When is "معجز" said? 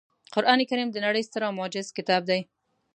1.59-1.87